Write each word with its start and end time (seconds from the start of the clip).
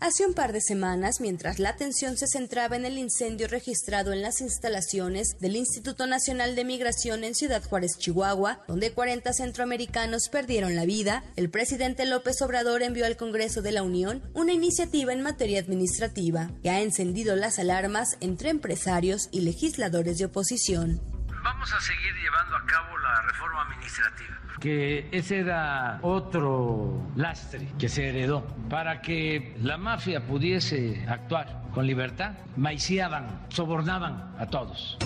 Hace 0.00 0.24
un 0.24 0.32
par 0.32 0.52
de 0.52 0.60
semanas, 0.60 1.20
mientras 1.20 1.58
la 1.58 1.70
atención 1.70 2.16
se 2.16 2.28
centraba 2.28 2.76
en 2.76 2.84
el 2.84 2.98
incendio 2.98 3.48
registrado 3.48 4.12
en 4.12 4.22
las 4.22 4.40
instalaciones 4.40 5.36
del 5.40 5.56
Instituto 5.56 6.06
Nacional 6.06 6.54
de 6.54 6.64
Migración 6.64 7.24
en 7.24 7.34
Ciudad 7.34 7.64
Juárez, 7.64 7.98
Chihuahua, 7.98 8.62
donde 8.68 8.92
40 8.92 9.32
centroamericanos 9.32 10.28
perdieron 10.28 10.76
la 10.76 10.84
vida, 10.84 11.24
el 11.34 11.50
presidente 11.50 12.06
López 12.06 12.40
Obrador 12.42 12.82
envió 12.82 13.06
al 13.06 13.16
Congreso 13.16 13.60
de 13.60 13.72
la 13.72 13.82
Unión 13.82 14.22
una 14.34 14.52
iniciativa 14.52 15.12
en 15.12 15.20
materia 15.20 15.58
administrativa 15.58 16.52
que 16.62 16.70
ha 16.70 16.80
encendido 16.80 17.34
las 17.34 17.58
alarmas 17.58 18.18
entre 18.20 18.50
empresarios 18.50 19.28
y 19.32 19.40
legisladores 19.40 20.18
de 20.18 20.26
oposición. 20.26 21.17
Vamos 21.58 21.72
a 21.72 21.80
seguir 21.80 22.14
llevando 22.14 22.54
a 22.54 22.64
cabo 22.66 22.96
la 22.98 23.20
reforma 23.22 23.62
administrativa 23.62 24.36
que 24.60 25.08
ese 25.10 25.40
era 25.40 25.98
otro 26.02 27.10
lastre 27.16 27.66
que 27.80 27.88
se 27.88 28.10
heredó 28.10 28.46
para 28.70 29.02
que 29.02 29.56
la 29.60 29.76
mafia 29.76 30.24
pudiese 30.24 31.04
actuar 31.08 31.62
con 31.74 31.84
libertad, 31.84 32.34
maiciaban, 32.56 33.46
sobornaban 33.48 34.36
a 34.38 34.46
todos. 34.46 34.98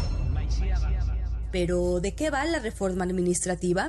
Pero 1.51 2.01
¿de 2.01 2.15
qué 2.15 2.29
va 2.29 2.45
la 2.45 2.59
reforma 2.59 3.05
administrativa? 3.05 3.89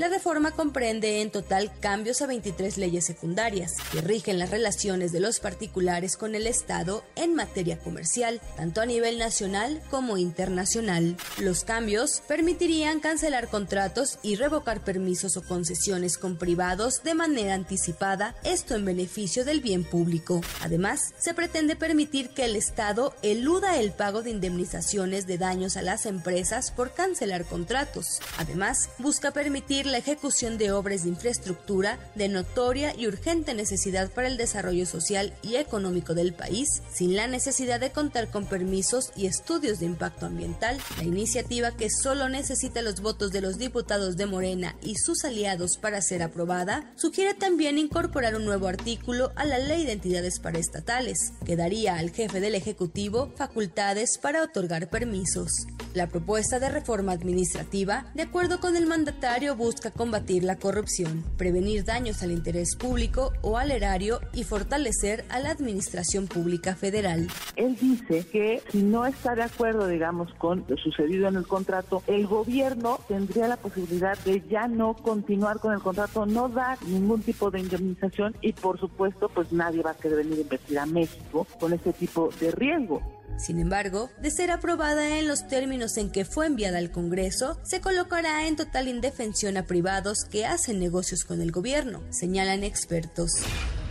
La 0.00 0.08
reforma 0.08 0.52
comprende 0.52 1.20
en 1.20 1.30
total 1.30 1.70
cambios 1.78 2.22
a 2.22 2.26
23 2.26 2.78
leyes 2.78 3.04
secundarias 3.04 3.76
que 3.92 4.00
rigen 4.00 4.38
las 4.38 4.48
relaciones 4.48 5.12
de 5.12 5.20
los 5.20 5.40
particulares 5.40 6.16
con 6.16 6.34
el 6.34 6.46
Estado 6.46 7.04
en 7.16 7.34
materia 7.34 7.78
comercial, 7.78 8.40
tanto 8.56 8.80
a 8.80 8.86
nivel 8.86 9.18
nacional 9.18 9.82
como 9.90 10.16
internacional. 10.16 11.18
Los 11.36 11.64
cambios 11.64 12.22
permitirían 12.26 13.00
cancelar 13.00 13.48
contratos 13.48 14.18
y 14.22 14.36
revocar 14.36 14.82
permisos 14.82 15.36
o 15.36 15.42
concesiones 15.42 16.16
con 16.16 16.38
privados 16.38 17.02
de 17.02 17.12
manera 17.12 17.52
anticipada, 17.52 18.34
esto 18.42 18.76
en 18.76 18.86
beneficio 18.86 19.44
del 19.44 19.60
bien 19.60 19.84
público. 19.84 20.40
Además, 20.62 21.12
se 21.18 21.34
pretende 21.34 21.76
permitir 21.76 22.30
que 22.30 22.46
el 22.46 22.56
Estado 22.56 23.14
eluda 23.20 23.78
el 23.78 23.92
pago 23.92 24.22
de 24.22 24.30
indemnizaciones 24.30 25.26
de 25.26 25.36
daños 25.36 25.76
a 25.76 25.82
las 25.82 26.06
empresas 26.06 26.70
por 26.70 26.94
cancelar 26.94 27.44
contratos. 27.44 28.20
Además, 28.38 28.88
busca 28.96 29.32
permitir 29.32 29.89
la 29.90 29.98
ejecución 29.98 30.58
de 30.58 30.72
obras 30.72 31.02
de 31.02 31.10
infraestructura 31.10 31.98
de 32.14 32.28
notoria 32.28 32.94
y 32.96 33.06
urgente 33.06 33.54
necesidad 33.54 34.10
para 34.10 34.28
el 34.28 34.36
desarrollo 34.36 34.86
social 34.86 35.34
y 35.42 35.56
económico 35.56 36.14
del 36.14 36.32
país, 36.32 36.68
sin 36.92 37.16
la 37.16 37.26
necesidad 37.26 37.80
de 37.80 37.90
contar 37.90 38.30
con 38.30 38.46
permisos 38.46 39.12
y 39.16 39.26
estudios 39.26 39.80
de 39.80 39.86
impacto 39.86 40.26
ambiental. 40.26 40.78
La 40.96 41.04
iniciativa, 41.04 41.76
que 41.76 41.88
solo 41.90 42.28
necesita 42.28 42.82
los 42.82 43.00
votos 43.00 43.32
de 43.32 43.40
los 43.40 43.58
diputados 43.58 44.16
de 44.16 44.26
Morena 44.26 44.76
y 44.82 44.96
sus 44.96 45.24
aliados 45.24 45.76
para 45.76 46.00
ser 46.02 46.22
aprobada, 46.22 46.92
sugiere 46.96 47.34
también 47.34 47.78
incorporar 47.78 48.34
un 48.36 48.44
nuevo 48.44 48.68
artículo 48.68 49.32
a 49.36 49.44
la 49.44 49.58
Ley 49.58 49.84
de 49.84 49.92
Entidades 49.92 50.38
Paraestatales, 50.38 51.32
que 51.44 51.56
daría 51.56 51.96
al 51.96 52.10
jefe 52.10 52.40
del 52.40 52.54
Ejecutivo 52.54 53.32
facultades 53.36 54.18
para 54.18 54.42
otorgar 54.42 54.88
permisos. 54.88 55.66
La 55.94 56.08
propuesta 56.08 56.60
de 56.60 56.68
reforma 56.68 57.12
administrativa, 57.12 58.10
de 58.14 58.22
acuerdo 58.22 58.60
con 58.60 58.76
el 58.76 58.86
mandatario, 58.86 59.56
busca 59.80 59.90
combatir 59.96 60.44
la 60.44 60.56
corrupción, 60.56 61.24
prevenir 61.38 61.84
daños 61.84 62.22
al 62.22 62.32
interés 62.32 62.76
público 62.76 63.32
o 63.40 63.56
al 63.56 63.70
erario 63.70 64.20
y 64.34 64.44
fortalecer 64.44 65.24
a 65.30 65.40
la 65.40 65.52
administración 65.52 66.26
pública 66.26 66.76
federal. 66.76 67.28
Él 67.56 67.78
dice 67.80 68.26
que 68.30 68.62
si 68.70 68.82
no 68.82 69.06
está 69.06 69.34
de 69.34 69.42
acuerdo, 69.42 69.86
digamos, 69.86 70.34
con 70.34 70.66
lo 70.68 70.76
sucedido 70.76 71.28
en 71.28 71.36
el 71.36 71.46
contrato, 71.46 72.02
el 72.08 72.26
gobierno 72.26 73.00
tendría 73.08 73.48
la 73.48 73.56
posibilidad 73.56 74.18
de 74.18 74.42
ya 74.50 74.68
no 74.68 74.92
continuar 74.92 75.60
con 75.60 75.72
el 75.72 75.80
contrato, 75.80 76.26
no 76.26 76.50
dar 76.50 76.76
ningún 76.84 77.22
tipo 77.22 77.50
de 77.50 77.60
indemnización 77.60 78.36
y 78.42 78.52
por 78.52 78.78
supuesto, 78.78 79.30
pues 79.30 79.50
nadie 79.50 79.80
va 79.80 79.92
a 79.92 79.96
querer 79.96 80.18
venir 80.18 80.40
a 80.40 80.42
invertir 80.42 80.78
a 80.78 80.84
México 80.84 81.46
con 81.58 81.72
este 81.72 81.94
tipo 81.94 82.28
de 82.38 82.50
riesgo. 82.50 83.00
Sin 83.38 83.58
embargo, 83.58 84.10
de 84.20 84.30
ser 84.30 84.50
aprobada 84.50 85.18
en 85.18 85.26
los 85.26 85.48
términos 85.48 85.96
en 85.96 86.10
que 86.10 86.24
fue 86.24 86.46
enviada 86.46 86.78
al 86.78 86.90
Congreso, 86.90 87.58
se 87.64 87.80
colocará 87.80 88.46
en 88.46 88.56
total 88.56 88.88
indefensión 88.88 89.56
a 89.56 89.66
privados 89.66 90.24
que 90.30 90.46
hacen 90.46 90.78
negocios 90.78 91.24
con 91.24 91.40
el 91.40 91.52
gobierno, 91.52 92.02
señalan 92.10 92.64
expertos. 92.64 93.30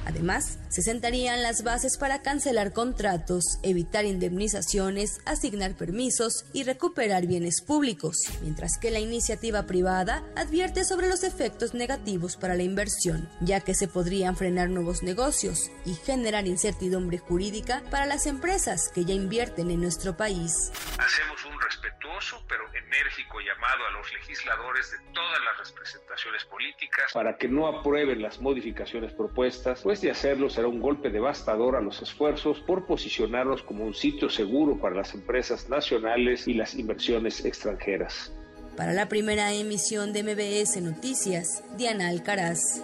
Además, 0.09 0.57
se 0.69 0.81
sentarían 0.81 1.43
las 1.43 1.61
bases 1.61 1.97
para 1.97 2.23
cancelar 2.23 2.73
contratos, 2.73 3.59
evitar 3.61 4.05
indemnizaciones, 4.05 5.19
asignar 5.25 5.75
permisos 5.75 6.45
y 6.51 6.63
recuperar 6.63 7.27
bienes 7.27 7.61
públicos, 7.61 8.17
mientras 8.41 8.79
que 8.79 8.89
la 8.89 8.99
iniciativa 8.99 9.67
privada 9.67 10.23
advierte 10.35 10.83
sobre 10.83 11.09
los 11.09 11.23
efectos 11.23 11.75
negativos 11.75 12.37
para 12.37 12.55
la 12.55 12.63
inversión, 12.63 13.29
ya 13.39 13.59
que 13.59 13.75
se 13.75 13.87
podrían 13.87 14.35
frenar 14.35 14.71
nuevos 14.71 15.03
negocios 15.03 15.69
y 15.85 15.93
generar 15.93 16.47
incertidumbre 16.47 17.19
jurídica 17.19 17.83
para 17.91 18.07
las 18.07 18.25
empresas 18.25 18.89
que 18.89 19.05
ya 19.05 19.13
invierten 19.13 19.69
en 19.69 19.79
nuestro 19.79 20.17
país. 20.17 20.71
Hacemos 20.97 21.45
un 21.45 21.58
respetuoso 21.89 22.43
pero 22.47 22.63
enérgico 22.73 23.39
llamado 23.39 23.85
a 23.87 23.91
los 23.91 24.13
legisladores 24.13 24.91
de 24.91 24.97
todas 25.13 25.39
las 25.43 25.69
representaciones 25.69 26.45
políticas 26.45 27.11
para 27.13 27.37
que 27.37 27.47
no 27.47 27.67
aprueben 27.67 28.21
las 28.21 28.39
modificaciones 28.39 29.13
propuestas, 29.13 29.81
pues 29.81 30.01
de 30.01 30.11
hacerlo 30.11 30.49
será 30.49 30.67
un 30.67 30.79
golpe 30.79 31.09
devastador 31.09 31.75
a 31.75 31.81
los 31.81 32.01
esfuerzos 32.01 32.59
por 32.61 32.85
posicionarnos 32.85 33.63
como 33.63 33.85
un 33.85 33.93
sitio 33.93 34.29
seguro 34.29 34.79
para 34.79 34.95
las 34.95 35.13
empresas 35.13 35.69
nacionales 35.69 36.47
y 36.47 36.53
las 36.53 36.75
inversiones 36.75 37.43
extranjeras. 37.45 38.31
Para 38.75 38.93
la 38.93 39.09
primera 39.09 39.51
emisión 39.53 40.13
de 40.13 40.23
MBS 40.23 40.81
Noticias, 40.81 41.63
Diana 41.75 42.09
Alcaraz. 42.09 42.81